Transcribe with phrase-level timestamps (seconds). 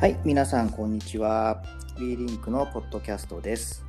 [0.00, 1.62] はい、皆さんこんにちは。
[1.98, 3.84] WeLink のポッドキャストです。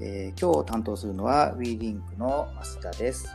[0.00, 3.28] えー今日担当するのは WeLink の増田です。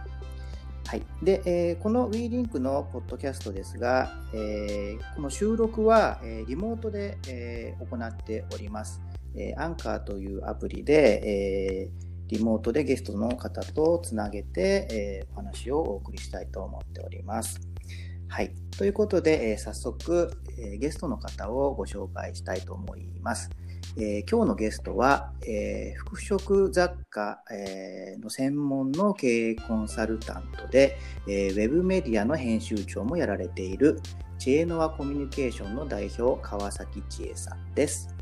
[0.85, 1.03] はい。
[1.23, 9.01] で、えーこの WeLink のポッドキャストですが、えーこの収録は、えリモートで、え行っております。
[9.37, 11.89] え、アンカーというアプリで、え
[12.27, 17.61] リモートでゲストの方とつなげて、えお話をお送りしたいと思っております。
[18.29, 18.53] はい。
[18.77, 23.49] ということで、えー早速、えーゲストの方をご紹介したいと思います。
[23.97, 30.97] えー今日のゲストは、えー服飾雑貨、えーの専門の経営コンサルタントで、
[31.27, 33.99] えーウェブメディアの編集長もやられている
[34.37, 38.15] 知恵ノアコミュニケーションの代表川崎千恵さんです。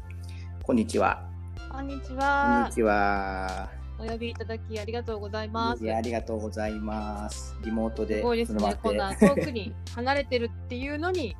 [0.64, 1.30] こんにちは。
[1.70, 2.74] こんにちこんはに。
[2.74, 3.77] ちは。
[4.00, 5.84] お呼びいただきありがとうございます。
[5.84, 7.56] いやありがとうございます。
[7.64, 8.54] リモートですごいです。
[8.54, 11.36] ねこんなて遠くに離れてるっていうのに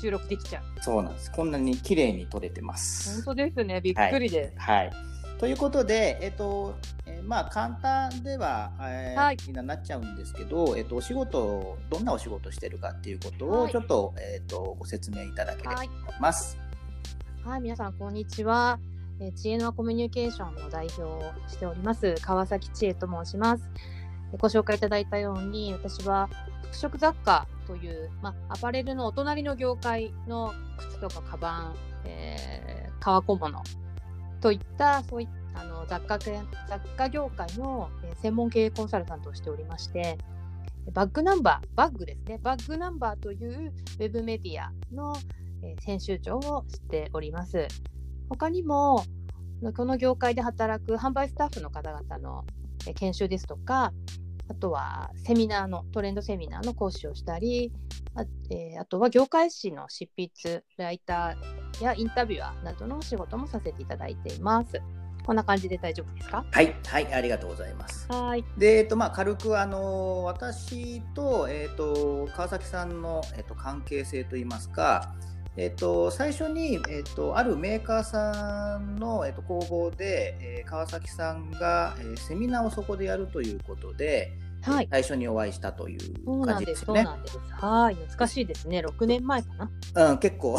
[0.00, 0.62] 収録できちゃう。
[0.82, 1.30] そうなんです。
[1.30, 3.16] こんなに綺麗に撮れてます。
[3.16, 3.80] 本当ですね。
[3.80, 4.52] びっくりで。
[4.56, 4.92] はい。
[5.38, 15.90] ということで、えっと、えーまあ、簡単では、えーはいみんななっちゃうんですけど、えっと、お仕事、どんなお仕事してるかっていうことを、はいちょっと、えっと、ご説明いただければと思い
[16.20, 16.58] ます。
[17.42, 18.78] はい、皆さんこんにちは。
[19.20, 23.70] えー知恵のコミュニケーションの代表をしております川崎千恵と申します。
[24.32, 26.28] えご紹介いただいたように、私は
[26.72, 33.62] 服飾雑貨という、まあ、アパレルのお隣の業界の靴とかカバン、えー革小物
[34.42, 36.40] といったそういったあの雑貨雑
[36.96, 40.16] 貨業界の、え専門経営コンサルタントをしておりまして、
[40.92, 45.16] バッグナンバー、バッグですね、バッグナンバーというウェブメディアの、
[45.62, 47.66] え編集長をしております。
[48.30, 49.04] 他にも、
[49.76, 52.44] この業界で働く販売スタッフの方々の
[52.86, 53.92] えー研修ですとか、
[54.48, 57.72] あとはセミナーの、トレンドセミナーの講師をしたり、
[58.14, 64.80] あ,、えーあとは業界誌の執筆、ライターやインタビュアーなどのお仕事もさせていただいています。
[65.26, 66.44] こんな感じで大丈夫ですか？
[66.50, 68.06] はい、はい、ありがとうございます。
[68.10, 68.44] はい。
[68.56, 75.14] で、えっと、まあ、軽く、あの、私と、えっと、川崎さんの、えっと、関係性といいますか、
[75.60, 84.32] えっと、最初に、えっと、あるメーカーさんの、えっと、工房で、えー川崎さんが、えーセミナーをそこでやるということで、
[84.62, 84.88] はい。
[84.90, 87.06] 最初にお会いしたという感じですよね。
[87.50, 87.94] はい。
[87.94, 88.80] 懐かしいですね。
[88.80, 89.48] 6年前か
[89.94, 90.10] な。
[90.10, 90.58] うん、結構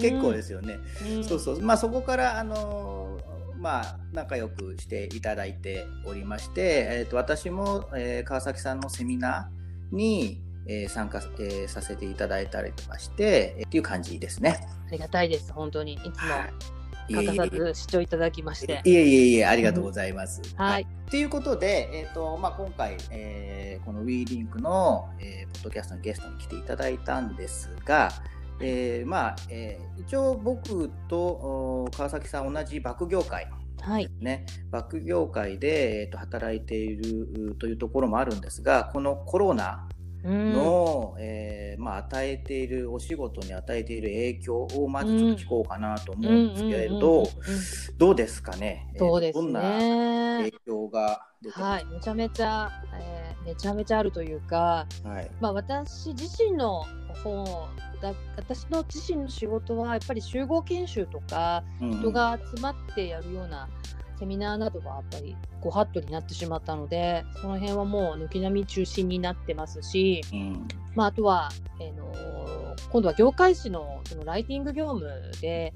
[0.00, 0.78] 結構ですよね。
[1.16, 1.60] うんそうそう。
[1.60, 14.60] まあそこからあのーまあ仲良くしていただいておりまして、えっ、と私も、えー川崎さんのセミナーに、えー参加、えーさせていただいたりとかして、えーっていう感じですね。
[14.88, 15.52] ありがたいです。
[15.52, 15.94] 本当に。
[15.94, 16.10] いつも
[17.08, 18.80] いえい欠かさえず視聴いただきまして。
[18.84, 20.40] いえいえいえありがとうございます。
[20.56, 20.86] はい。
[21.10, 28.10] ということで、えっとまあ、今回、えーこの WeLink の、えーポッドキャストのゲストに来ていただいたんですが、
[28.60, 33.48] えーまあえー一応僕とお川崎さん同じバック業界
[33.80, 34.08] はい。
[34.20, 39.99] ね、バック業界で、えーと働いているうというところもあるんですがこのコロナうん。
[40.24, 47.28] の、えーまあ、与えているお仕事に与えている影響をまずちょっと聞こうかなと思うんですけれどうんうんうんうん
[47.98, 50.50] どうですかね、えーそうですどんなね影。
[50.66, 51.84] 響が出てはい。
[51.86, 55.30] めちゃめちゃ、えーめちゃめちゃあるというか、はい。
[55.40, 56.84] まあ私自身の
[57.24, 57.68] 方
[58.02, 61.98] だ私の自身の仕事はやっぱり集合研修とかうん。
[62.00, 63.68] 人が集まってやるような
[64.20, 70.68] セミナーなどはやっぱりご法度になってしまったのでその辺はもう軒並み中心になってますし、うん。
[70.94, 71.48] まあ、あとは、
[71.80, 71.99] えーの
[72.92, 75.08] 今度は業界誌のそのライティング業務
[75.40, 75.72] で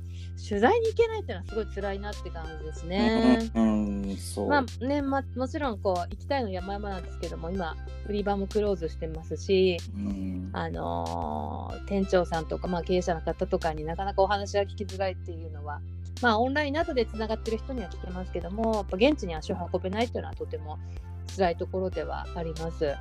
[0.49, 3.51] 取材に行けないっていうのはすごい辛いなって感じですね。
[3.55, 7.77] うんうんそうまあねまもちろんこう行きたいの山々なんですけども今
[8.07, 15.81] 売り場もクローズしてますし、うんあのー店長さんとか、まあ、経営者の方とかになかなかお話が聞きづらいっていうのは、
[16.23, 20.79] まあ、オンラインなどでつながってる人には聞けますけどもやっぱ現地に足を運べないっていうのはとても
[21.37, 22.95] 辛いところではあります。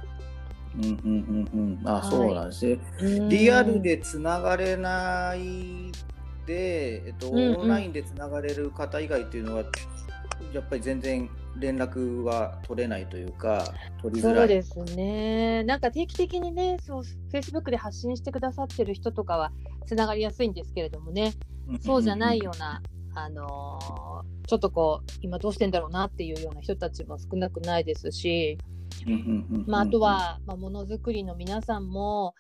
[0.78, 1.88] うんうんうんうん。
[1.88, 2.10] あ、はい。
[2.10, 2.80] そうなんですね。
[3.02, 3.30] うん。
[3.30, 5.92] リアルでつながれない
[6.46, 9.64] で、えっと、オンラインでつながれる方以外っていうのは
[10.54, 14.36] やっぱり全然連絡は取れないというか取りづらい。
[14.40, 15.64] そうですね。
[15.64, 19.52] なんか定期的にね、そう Facebook で発信してくださってる人とかは
[19.86, 21.34] つながりやすいんですけれどもね、
[21.82, 22.82] そうじゃないような、
[23.16, 28.58] あのーちょっとこう、今どうしてんだろうなっていうような人たちも少なくないですし、
[29.68, 32.36] まあ、あとは、まあ、ものづくりの皆さんも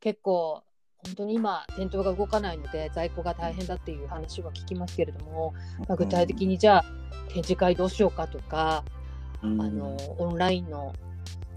[0.00, 0.62] 結構、
[0.98, 5.54] 本当に今、店頭が動かないので、在庫が大変だっていう話は聞きますけれども、
[5.88, 6.84] まあ、具体的にじゃあ、
[7.28, 8.84] 展示会どうしようかとか、
[9.42, 9.60] うん。
[9.60, 10.92] あのオンラインの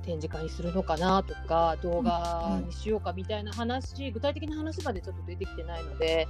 [0.04, 6.28] 展示会にするのかなとか動画にしようかみたいな話、具体的な話までちょっと出てきてないので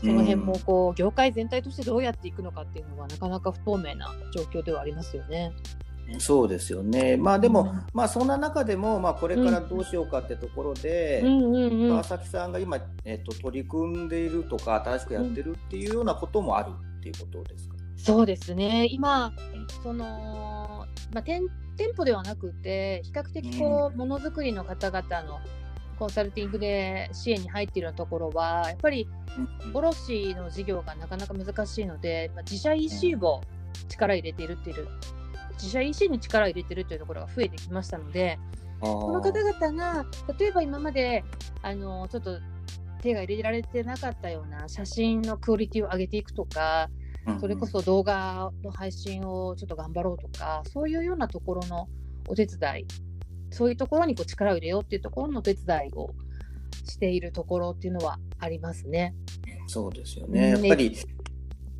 [0.00, 5.52] その辺もこう業界全体としてどうやっていくのかっていうのはなかなか不透明な状況ではありますよね。
[6.18, 7.16] そうですよね。
[7.16, 18.86] まあでも、うん、まあそんな中でも、まあこれからどうしようかってところで、川崎さんが今、えっと、取り組んでいるとか、新しくやってるっていうようなこともあるっていうことですか、そうですね。
[18.90, 19.32] 今、
[19.82, 21.42] その、まあ店、
[21.76, 25.40] 店舗ではなくて、比較的こう、ものづくりの方々の
[25.98, 29.06] コンサルティングで支援に入っているところは、やっぱり
[29.74, 33.42] 卸の事業がなかなか難しいので、まあ、自社 EC を
[33.88, 34.88] 力入れているっていう
[35.58, 38.38] 自社 EC に力を入れてるというところが増えてきましたので、
[38.80, 40.06] この方々が
[40.38, 41.24] 例えば今まで
[41.62, 42.38] あのちょっと
[43.02, 46.88] 手が入れられてなかったような写真のクオリティを上げていくとか、
[47.40, 51.88] それこそ動画の配信をちょっと頑張ろうとか、そういうようなところの
[52.28, 52.86] お手伝い、
[53.50, 56.10] そういうところにこう力を入れようっていうところのお手伝いを
[56.84, 59.14] しているところっていうのはありますね。
[59.66, 60.50] そうですよね。
[60.50, 60.96] やっぱり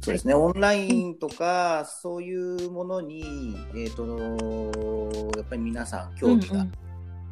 [0.00, 6.66] そうですね、オンラインとか、そういうものに、えっ、ー、と、やっぱり皆さん興味が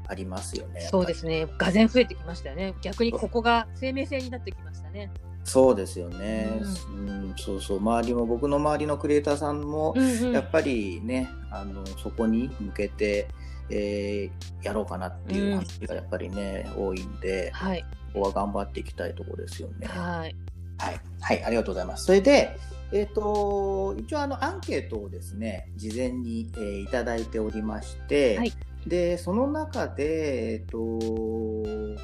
[0.09, 0.73] ありますよね。
[0.73, 2.75] うんうん、そうですね、がぜん増えてきましたよね。
[2.83, 5.11] 逆にここが生命線になってきましたね。
[5.45, 6.61] そうですよね、
[6.91, 7.79] うん、うん、そうそう。
[7.79, 9.95] 周りも僕の周りのクリエイターさんも
[10.33, 13.29] やっぱりね、うんうん、あのそこに向けて、
[13.71, 17.83] えー、やろうかなっていう話がやっぱりね、うん、多いんで、はい、
[18.13, 19.87] ここは頑張っていきたいところですよね。
[19.87, 20.35] はい
[20.79, 22.05] はい、はい、ありがとうございます。
[22.05, 22.57] それで、
[22.93, 28.53] えっ、ー、と、一応あのアンケートをですね、事前に、えー、いただいておりまして、はい、
[28.87, 32.01] で、その中で、えっ、ー、と、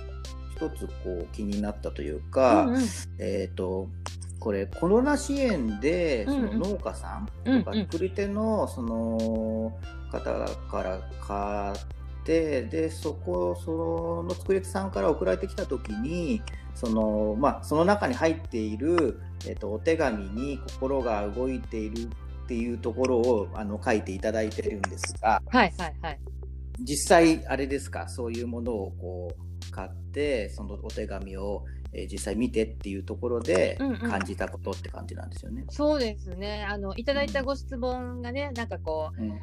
[0.57, 0.93] 一つこ
[1.23, 2.83] う気になったというか、うんうん、
[3.19, 3.89] えっ、と、
[4.43, 9.73] これコロナ支援でその農家さんとか作り手のその
[10.11, 10.21] 方
[10.69, 16.43] から買ってでそこその作り手さんから送られてきた時に
[16.75, 26.19] その,、まあ、その中に入っている、えーと、お手紙に心が動いているっていうところをあの書いていただいてるんですが、はいはいはい、
[26.81, 28.09] 実際あれですか？
[28.09, 29.33] そういうものをこ
[29.69, 31.65] う買ってそのお手紙を
[31.95, 33.77] えー、実際見てっていうところで
[34.09, 35.57] 感じたことって感じなんですよね。
[35.57, 36.67] うんうん、そうですね。
[36.67, 39.39] あのいただいたご質問がね、うん、なんかこう、うん、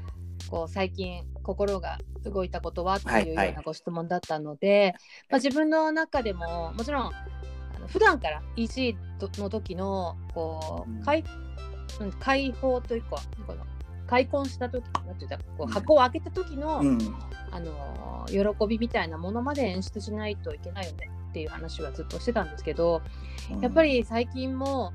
[0.49, 4.97] こう最近心が動いたことはっていうようなご質問だったので、はいはい、ま
[5.31, 7.11] あ、自分の中でももちろん
[7.87, 8.95] 普段から EC
[9.37, 11.23] の時のこう開,、
[11.99, 13.17] うん、開放というか
[13.47, 13.65] この
[14.07, 16.97] 開墾した時なんていうかこう箱を開けた時の、うん、
[17.51, 23.03] あの喜びみたいなものまで演出しないといけないよねっていう話はずっとしてたんですけど、
[23.61, 24.93] やっぱり最近も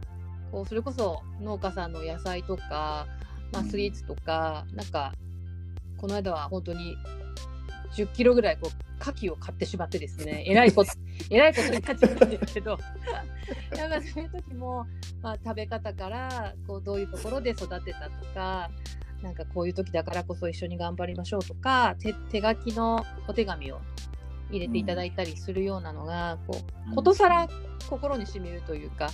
[0.50, 3.07] こうそれこそ農家さんの野菜とか、
[3.53, 5.12] まあ、スイーツとか、なんか
[5.99, 6.96] この間は本当に
[7.94, 10.93] 10キロぐらいこう牡蠣を買ってしまってですね、 えらいこと、
[11.31, 12.70] えらいことになっちゃったんですけど、
[13.76, 14.87] やっぱ そういう時も、
[15.23, 18.70] まあ、食べ方からこうどういうところで育てたとか、
[19.23, 23.81] なんかこういう時だからこそ一緒に頑張りましょうとか、手手書きのお手紙を
[24.50, 26.58] 入れていただいたりするようなのが、こ
[26.90, 27.49] うことさら
[27.88, 29.11] 心にしみるというか、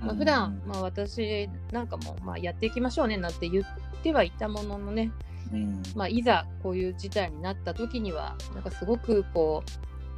[0.00, 3.64] まあ、普段、まあ私なんかもまあやっていきましょうねなんて言っ
[4.02, 5.12] てはいたもののね、うん、
[5.94, 9.62] まあ、いざこういう事態になった時にはなんかすごくこ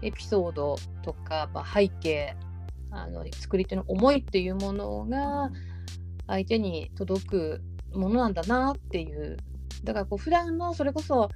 [0.03, 2.37] うエピソードとか、まあ、背景
[2.91, 5.51] あの作り手の思いっていうものが
[6.27, 7.63] 相手に届く
[7.93, 9.37] ものなんだなっていう。
[9.83, 11.29] だからこう普段のそれこそ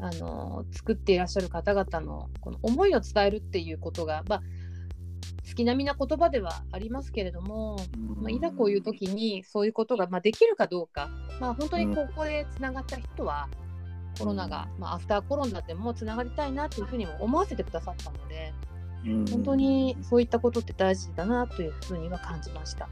[0.00, 4.42] あの作っていらっしゃる方々のこの思いを伝えるっていうことが、まあ、
[5.50, 7.76] 月並みな言葉ではありますけれども、
[8.16, 13.48] まあ、いざこういう時にそういうことが、まあ、できるかどうか、まあ、本当にここでつながった人は、
[14.18, 18.52] コロナが、まあ、アフターコロナでもつながりたいなというふうにも思わせてくださったので、
[19.32, 22.88] 本当にそういったことって大事だなというふうには感じました。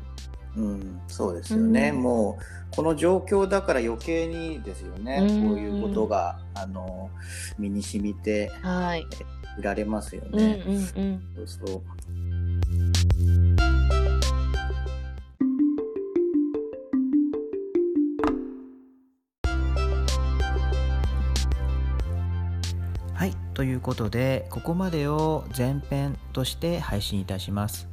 [0.56, 7.10] うん、そうですよね、うん、もうこの状況だから余計にですよね、うん、こういうことがあの
[7.58, 9.06] 身に染みて、はい、
[9.58, 10.64] 売られますよね。
[10.66, 11.82] うんうんうん、そうそう
[23.14, 23.32] はい。
[23.54, 27.88] ということで、ここまでを前編として配信いたします。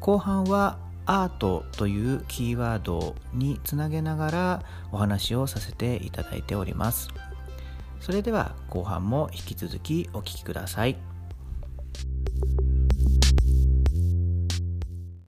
[0.00, 7.08] 後半はアートというキーワードにつなげながらお話をさせていただいております。
[8.00, 11.11] それでは後半も引き続きお聴きください。